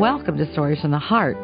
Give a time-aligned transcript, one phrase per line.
[0.00, 1.36] Welcome to Stories from the Heart.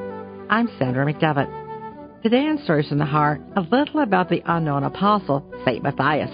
[0.48, 2.22] I'm Sandra McDevitt.
[2.22, 5.82] Today on Stories from the Heart, a little about the unknown apostle, St.
[5.82, 6.30] Matthias.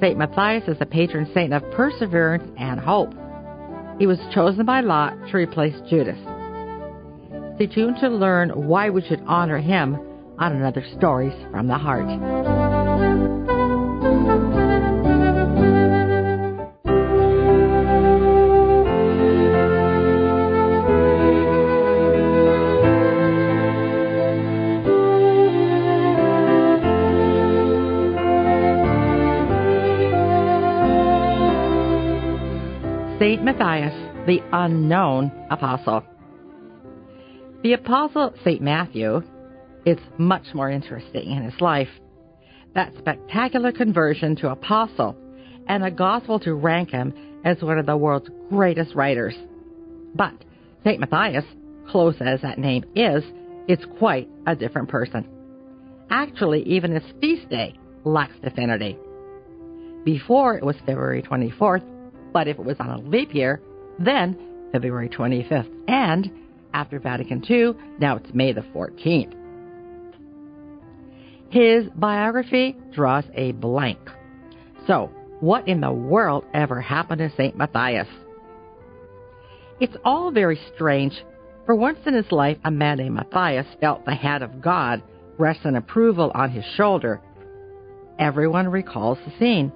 [0.00, 0.16] St.
[0.16, 3.12] Matthias is the patron saint of perseverance and hope.
[3.98, 6.20] He was chosen by Lot to replace Judas.
[7.56, 9.96] Stay tuned to learn why we should honor him
[10.38, 12.06] on another Stories from the Heart.
[33.22, 33.44] St.
[33.44, 33.94] Matthias,
[34.26, 36.02] the unknown apostle.
[37.62, 38.60] The apostle St.
[38.60, 39.22] Matthew
[39.86, 41.86] is much more interesting in his life.
[42.74, 45.16] That spectacular conversion to apostle
[45.68, 47.14] and a gospel to rank him
[47.44, 49.36] as one of the world's greatest writers.
[50.16, 50.34] But
[50.82, 50.98] St.
[50.98, 51.44] Matthias,
[51.88, 53.22] close as that name is,
[53.68, 55.28] is quite a different person.
[56.10, 58.98] Actually, even his feast day lacks divinity.
[60.04, 61.84] Before it was February 24th,
[62.32, 63.60] but if it was on a leap year,
[63.98, 64.36] then
[64.72, 65.70] February 25th.
[65.88, 66.30] And
[66.74, 69.34] after Vatican II, now it's May the 14th.
[71.50, 73.98] His biography draws a blank.
[74.86, 77.56] So, what in the world ever happened to St.
[77.56, 78.08] Matthias?
[79.80, 81.12] It's all very strange.
[81.66, 85.02] For once in his life, a man named Matthias felt the hand of God
[85.38, 87.20] rest in approval on his shoulder.
[88.18, 89.72] Everyone recalls the scene.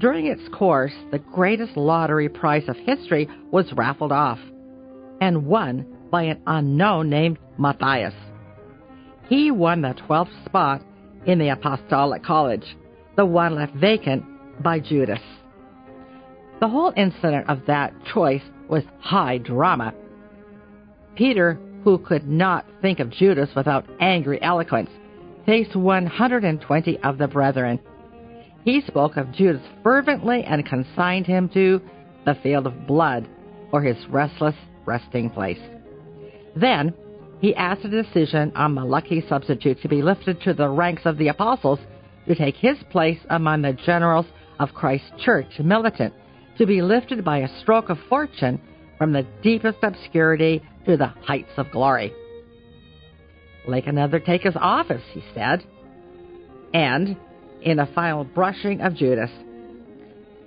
[0.00, 4.38] During its course, the greatest lottery prize of history was raffled off
[5.20, 8.14] and won by an unknown named Matthias.
[9.28, 10.82] He won the 12th spot
[11.26, 12.76] in the Apostolic College,
[13.16, 14.24] the one left vacant
[14.62, 15.20] by Judas.
[16.60, 19.94] The whole incident of that choice was high drama.
[21.16, 24.90] Peter, who could not think of Judas without angry eloquence,
[25.44, 27.80] faced 120 of the brethren
[28.64, 31.80] he spoke of Judas fervently and consigned him to
[32.24, 33.28] the field of blood,
[33.72, 34.54] or his restless
[34.84, 35.60] resting place.
[36.56, 36.94] Then
[37.40, 41.18] he asked a decision on the lucky substitute to be lifted to the ranks of
[41.18, 41.78] the apostles
[42.26, 44.26] to take his place among the generals
[44.58, 46.12] of Christ's church, militant,
[46.58, 48.60] to be lifted by a stroke of fortune
[48.98, 52.12] from the deepest obscurity to the heights of glory.
[53.66, 55.64] Like another take his office, he said.
[56.74, 57.16] And
[57.62, 59.30] in a final brushing of Judas.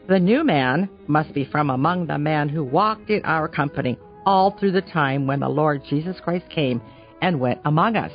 [0.08, 4.52] The new man must be from among the men who walked in our company all
[4.52, 6.82] through the time when the Lord Jesus Christ came
[7.22, 8.12] and went among us,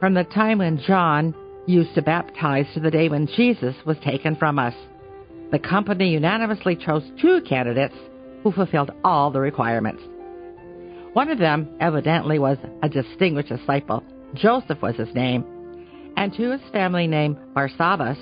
[0.00, 1.34] from the time when John
[1.66, 4.74] used to baptize to the day when Jesus was taken from us.
[5.50, 7.94] The company unanimously chose two candidates
[8.42, 10.02] who fulfilled all the requirements.
[11.12, 14.02] One of them evidently was a distinguished disciple.
[14.34, 15.44] Joseph was his name
[16.18, 18.18] and to his family name Barsabbas,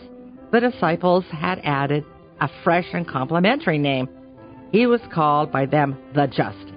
[0.52, 2.04] the disciples had added
[2.42, 4.06] a fresh and complimentary name.
[4.70, 6.74] He was called by them the Just.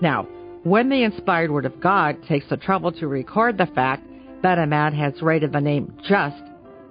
[0.00, 0.28] Now,
[0.62, 4.06] when the inspired Word of God takes the trouble to record the fact
[4.44, 6.40] that a man has rated the name Just,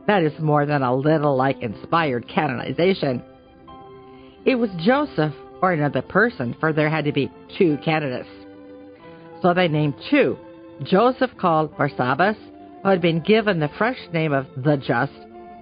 [0.07, 3.23] that is more than a little like inspired canonization.
[4.43, 8.27] It was Joseph or another person, for there had to be two candidates.
[9.41, 10.37] So they named two
[10.83, 12.35] Joseph called Barsabbas
[12.83, 15.13] who had been given the fresh name of the Just,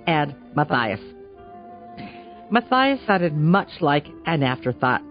[0.07, 1.01] and Matthias.
[2.49, 5.01] Matthias sounded much like an afterthought.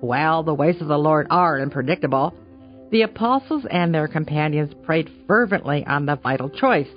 [0.00, 2.34] Well, the ways of the Lord are unpredictable.
[2.90, 6.88] The apostles and their companions prayed fervently on the vital choice.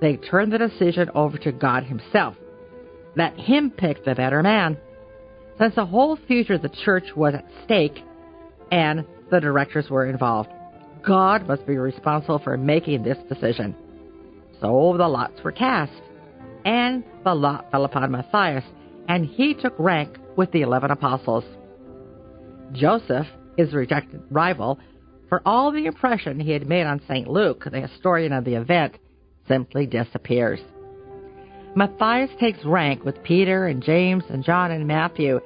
[0.00, 2.34] They turned the decision over to God Himself.
[3.16, 4.76] Let Him pick the better man.
[5.58, 8.02] Since the whole future of the church was at stake
[8.72, 10.50] and the directors were involved.
[11.04, 13.74] God must be responsible for making this decision.
[14.60, 16.00] So the lots were cast,
[16.64, 18.64] and the lot fell upon Matthias,
[19.08, 21.44] and he took rank with the eleven apostles.
[22.72, 23.26] Joseph,
[23.56, 24.78] his rejected rival,
[25.28, 27.26] for all the impression he had made on St.
[27.26, 28.96] Luke, the historian of the event,
[29.48, 30.60] simply disappears.
[31.74, 35.40] Matthias takes rank with Peter and James and John and Matthew.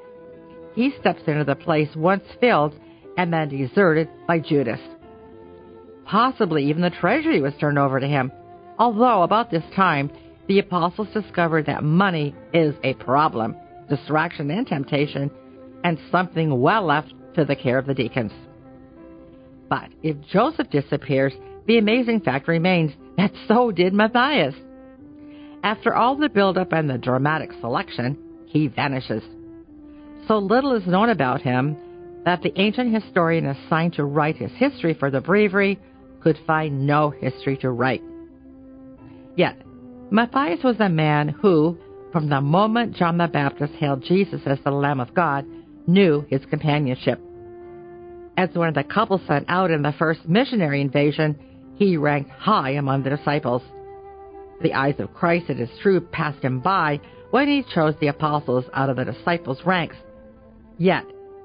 [0.75, 2.75] He steps into the place once filled
[3.17, 4.81] and then deserted by Judas.
[6.07, 8.31] Possibly even the treasury was turned over to him.
[8.79, 10.11] Although about this time,
[10.47, 13.57] the apostles discovered that money is a problem,
[13.89, 15.31] distraction and temptation,
[15.83, 18.33] and something well left to the care of the deacons.
[19.69, 21.33] But if Joseph disappears,
[21.67, 24.55] the amazing fact remains that so did Matthias.
[25.65, 28.17] After all the build-up and the dramatic selection,
[28.47, 29.25] he vanishes.
[30.29, 31.77] So little is known about him
[32.25, 35.81] that the ancient historian assigned to write his history for the breviary
[36.27, 38.03] could find no history to write.
[39.37, 39.63] Yet,
[40.11, 41.79] Matthias was a man who,
[42.11, 45.47] from the moment John the Baptist hailed Jesus as the Lamb of God,
[45.87, 47.21] knew his companionship.
[48.37, 51.39] As one of the couple sent out in the first missionary invasion,
[51.77, 53.63] he ranked high among the disciples.
[54.63, 56.99] The eyes of Christ, it is true, passed him by
[57.31, 59.95] when he chose the apostles out of the disciples' ranks.
[60.77, 61.05] Yet,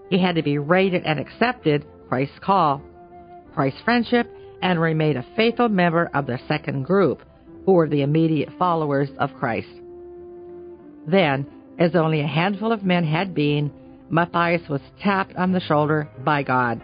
[0.09, 2.81] he had to be rated and accepted Christ's call,
[3.53, 4.27] Christ's friendship,
[4.61, 7.21] and remained a faithful member of the second group,
[7.65, 9.69] who were the immediate followers of Christ.
[11.07, 11.47] Then,
[11.79, 13.71] as only a handful of men had been,
[14.09, 16.81] Matthias was tapped on the shoulder by God.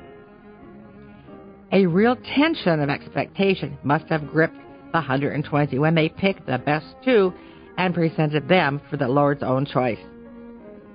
[1.72, 6.86] A real tension of expectation must have gripped the 120 when they picked the best
[7.04, 7.34] two
[7.78, 10.00] and presented them for the Lord's own choice.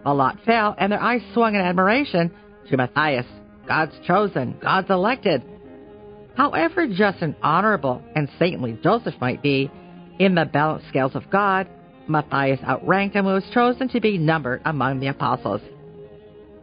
[0.05, 2.33] A lot fell, and their eyes swung in admiration
[2.69, 3.27] to Matthias,
[3.69, 5.43] God's chosen, God's elected.
[6.37, 9.71] However just and honorable and saintly Joseph might be,
[10.19, 11.67] in the balance scales of God,
[12.09, 15.61] Matthias outranked him and was chosen to be numbered among the apostles.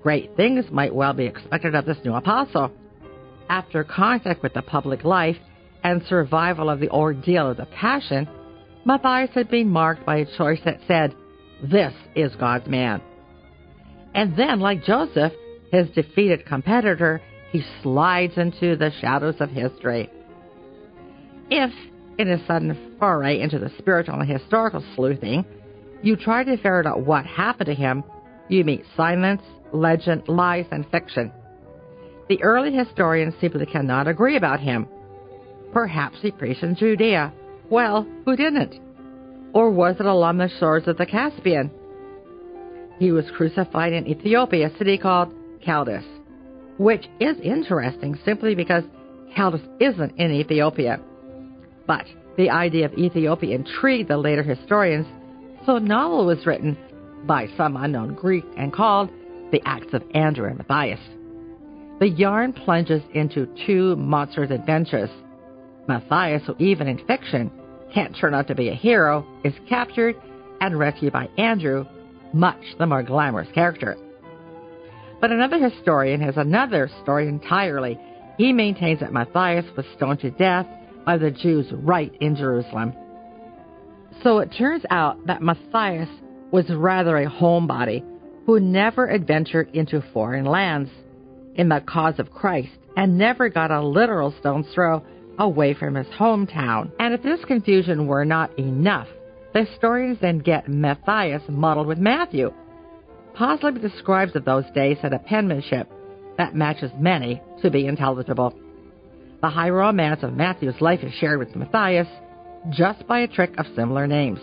[0.01, 2.71] Great things might well be expected of this new apostle.
[3.49, 5.37] After contact with the public life
[5.83, 8.27] and survival of the ordeal of the Passion,
[8.85, 11.13] Matthias had been marked by a choice that said,
[11.63, 13.01] This is God's man.
[14.13, 15.33] And then, like Joseph,
[15.71, 20.09] his defeated competitor, he slides into the shadows of history.
[21.49, 21.71] If,
[22.17, 25.45] in a sudden foray into the spiritual and historical sleuthing,
[26.03, 28.03] you try to ferret out what happened to him,
[28.47, 29.41] you meet silence,
[29.73, 31.31] legend, lies, and fiction.
[32.29, 34.87] The early historians simply cannot agree about him.
[35.73, 37.33] Perhaps he preached in Judea.
[37.69, 38.79] Well, who didn't?
[39.53, 41.71] Or was it along the shores of the Caspian?
[42.99, 45.33] He was crucified in Ethiopia, a city called
[45.65, 46.05] Chalcis,
[46.79, 48.83] which is interesting simply because
[49.35, 50.99] Chalcis isn't in Ethiopia.
[51.85, 52.05] But
[52.37, 55.05] the idea of Ethiopia intrigued the later historians,
[55.65, 56.77] so a novel was written
[57.25, 59.09] by some unknown Greek and called
[59.51, 61.01] The Acts of Andrew and Matthias.
[61.99, 65.09] The yarn plunges into two monstrous adventures.
[65.89, 67.51] Matthias, who even in fiction
[67.93, 70.15] can't turn out to be a hero, is captured
[70.61, 71.85] and rescued by Andrew,
[72.31, 73.97] much the more glamorous character.
[75.21, 77.99] But another historian has another story entirely.
[78.37, 80.65] He maintains that Matthias was stoned to death
[81.05, 82.93] by the Jews right in Jerusalem.
[84.23, 86.09] So it turns out that Matthias
[86.51, 88.03] was rather a homebody
[88.45, 90.89] who never adventured into foreign lands
[91.55, 95.03] in the cause of Christ and never got a literal stone's throw
[95.37, 96.91] away from his hometown.
[96.99, 99.07] And if this confusion were not enough,
[99.53, 102.53] the historians then get Matthias muddled with Matthew.
[103.39, 105.89] Possibly the scribes of those days had a penmanship
[106.37, 108.53] that matches many to be intelligible.
[109.41, 112.09] The high romance of Matthew's life is shared with Matthias
[112.69, 114.41] just by a trick of similar names.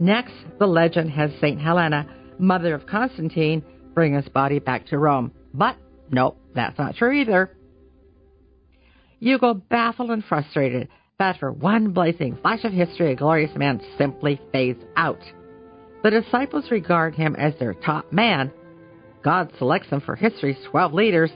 [0.00, 1.58] Next, the legend has St.
[1.58, 2.06] Helena,
[2.38, 3.64] mother of Constantine,
[3.94, 5.32] bring his body back to Rome.
[5.54, 5.76] But
[6.10, 7.56] Nope, that's not true either.
[9.18, 10.88] You go baffled and frustrated
[11.18, 15.20] that for one blazing flash of history, a glorious man simply fades out.
[16.02, 18.50] The disciples regard him as their top man.
[19.22, 21.30] God selects him for history's 12 leaders.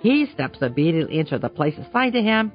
[0.00, 2.52] He steps obediently into the place assigned to him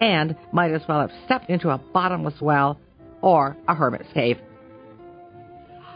[0.00, 2.80] and might as well have stepped into a bottomless well
[3.20, 4.38] or a hermit's cave.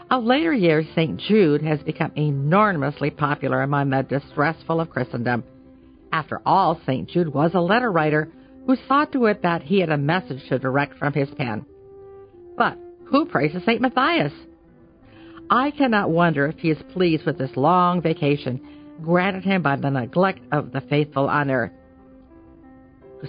[0.09, 1.19] Of later years, St.
[1.19, 5.43] Jude has become enormously popular among the distressful of Christendom.
[6.11, 7.07] After all, St.
[7.07, 8.31] Jude was a letter writer
[8.65, 11.65] who saw to it that he had a message to direct from his pen.
[12.57, 13.81] But who praises St.
[13.81, 14.33] Matthias?
[15.49, 18.61] I cannot wonder if he is pleased with this long vacation
[19.01, 21.71] granted him by the neglect of the faithful on earth.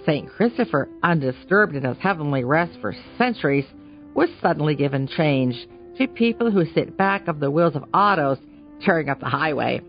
[0.06, 0.28] St.
[0.28, 3.64] Christopher, undisturbed in his heavenly rest for centuries,
[4.14, 5.54] was suddenly given change
[5.98, 8.38] to people who sit back of the wheels of autos
[8.84, 9.80] tearing up the highway.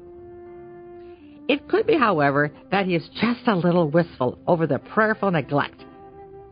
[1.48, 5.84] It could be, however, that he is just a little wistful over the prayerful neglect.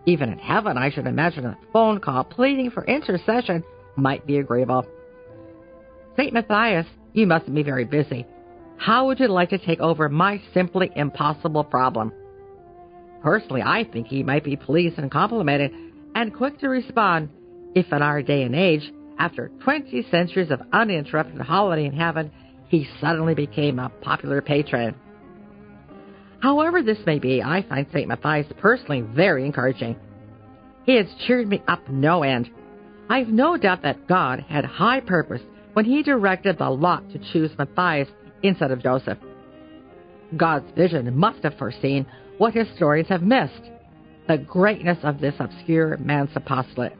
[0.05, 3.63] Even in heaven, I should imagine a phone call pleading for intercession
[3.95, 4.85] might be agreeable.
[6.19, 6.33] St.
[6.33, 8.25] Matthias, you mustn't be very busy.
[8.75, 12.11] How would you like to take over my simply impossible problem?
[13.23, 15.71] Personally, I think he might be pleased and complimented
[16.15, 17.29] and quick to respond
[17.73, 22.31] if in our day and age after 20 centuries of uninterrupted holiday in heaven,
[22.67, 24.95] he suddenly became a popular patron.
[26.41, 28.09] However this may be, I find St.
[28.09, 29.95] Matthias personally very encouraging.
[30.85, 32.49] He has cheered me up no end.
[33.09, 35.41] I have no doubt that God had high purpose
[35.79, 38.09] when he directed the lot to choose Matthias
[38.43, 39.17] instead of Joseph.
[40.35, 42.05] God's vision must have foreseen
[42.37, 43.61] what historians have missed
[44.27, 46.97] the greatness of this obscure man's apostolate.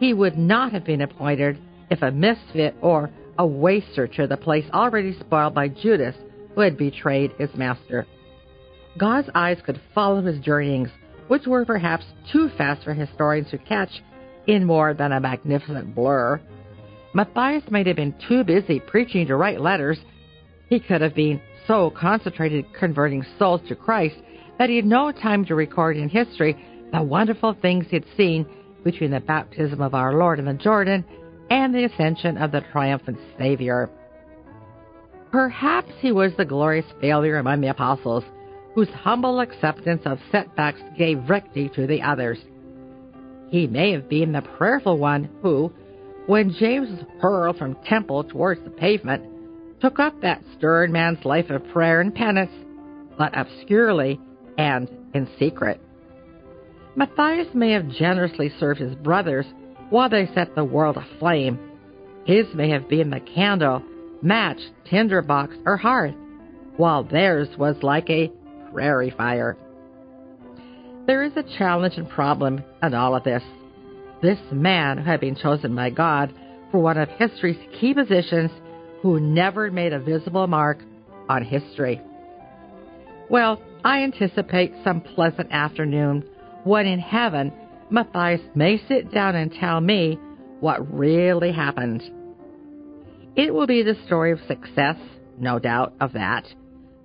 [0.00, 1.58] He would not have been appointed
[1.90, 6.16] if a misfit or a waster to the place already spoiled by Judas,
[6.54, 8.06] who had betrayed his master.
[8.96, 10.88] God's eyes could follow his journeyings,
[11.28, 14.02] which were perhaps too fast for historians to catch
[14.46, 16.40] in more than a magnificent blur.
[17.16, 19.98] Matthias might have been too busy preaching to write letters.
[20.68, 24.16] He could have been so concentrated converting souls to Christ
[24.58, 26.54] that he had no time to record in history
[26.92, 28.44] the wonderful things he had seen
[28.84, 31.06] between the baptism of our Lord in the Jordan
[31.48, 33.88] and the ascension of the triumphant Savior.
[35.32, 38.24] Perhaps he was the glorious failure among the apostles,
[38.74, 42.38] whose humble acceptance of setbacks gave victory to the others.
[43.48, 45.72] He may have been the prayerful one who,
[46.26, 49.24] when James hurled from temple towards the pavement,
[49.80, 52.50] took up that stern man's life of prayer and penance,
[53.16, 54.20] but obscurely
[54.58, 55.80] and in secret.
[56.96, 59.46] Matthias may have generously served his brothers
[59.90, 61.58] while they set the world aflame.
[62.24, 63.82] His may have been the candle,
[64.22, 66.14] match, tinderbox, or hearth,
[66.76, 68.32] while theirs was like a
[68.72, 69.56] prairie fire.
[71.06, 73.42] There is a challenge and problem in all of this.
[74.26, 76.34] This man who had been chosen by God
[76.72, 78.50] for one of history's key positions
[79.00, 80.78] who never made a visible mark
[81.28, 82.02] on history.
[83.30, 86.28] Well, I anticipate some pleasant afternoon
[86.64, 87.52] when in heaven
[87.88, 90.18] Matthias may sit down and tell me
[90.58, 92.02] what really happened.
[93.36, 94.96] It will be the story of success,
[95.38, 96.52] no doubt of that.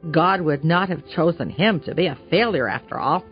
[0.10, 3.24] God would not have chosen him to be a failure after all.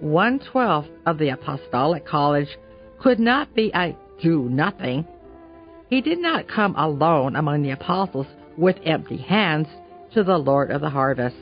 [0.00, 2.48] One twelfth of the Apostolic College
[3.02, 5.06] could not be a do nothing.
[5.90, 9.66] He did not come alone among the apostles with empty hands
[10.14, 11.36] to the Lord of the harvest.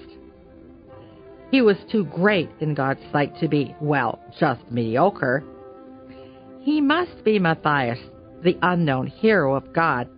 [1.50, 5.44] He was too great in God's sight to be, well, just mediocre.
[6.60, 7.98] He must be Matthias,
[8.42, 10.08] the unknown hero of God.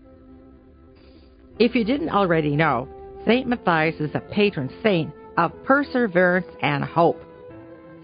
[1.59, 2.89] If you didn't already know,
[3.27, 3.47] St.
[3.47, 7.21] Matthias is a patron saint of perseverance and hope.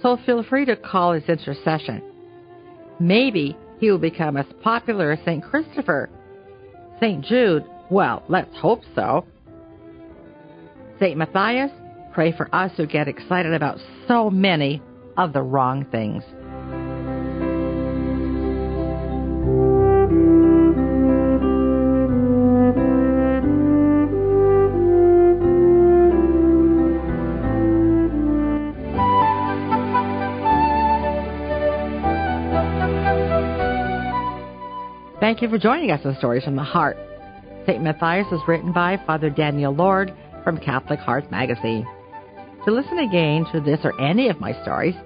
[0.03, 2.08] So feel free to call his intercession.
[3.01, 5.43] Maybe he will become as popular as St.
[5.43, 6.11] Christopher.
[7.01, 7.25] St.
[7.25, 9.25] Jude, well, let's hope so.
[10.99, 11.17] St.
[11.17, 11.71] Matthias,
[12.13, 13.79] pray for us who get excited about
[14.09, 14.83] so many
[15.17, 16.25] of the wrong things.
[35.39, 36.97] Thank you for joining us on Stories from the Heart.
[37.65, 37.81] St.
[37.81, 41.87] Matthias is written by Father Daniel Lord from Catholic Heart magazine.
[42.65, 44.97] To listen again to this or any of my stories,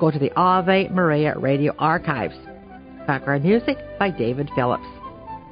[0.00, 2.34] go to the Ave Maria Radio Archives.
[3.06, 4.82] Background music by David Phillips.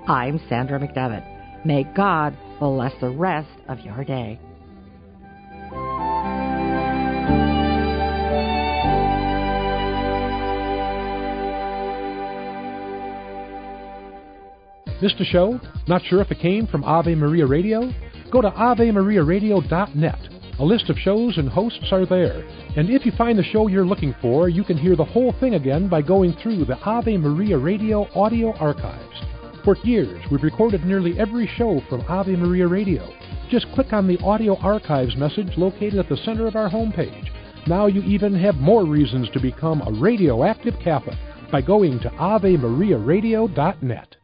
[0.09, 1.65] I'm Sandra McDevitt.
[1.65, 4.41] May God bless the rest of your day.
[15.03, 15.61] Missed a show?
[15.87, 17.93] Not sure if it came from Ave Maria Radio?
[18.31, 22.43] Go to AveMariaRadio.net a list of shows and hosts are there.
[22.77, 25.55] And if you find the show you're looking for, you can hear the whole thing
[25.55, 29.21] again by going through the Ave Maria Radio audio archives.
[29.65, 33.07] For years, we've recorded nearly every show from Ave Maria Radio.
[33.51, 37.29] Just click on the audio archives message located at the center of our homepage.
[37.67, 41.19] Now you even have more reasons to become a radioactive Catholic
[41.51, 44.17] by going to AveMariaRadio.net.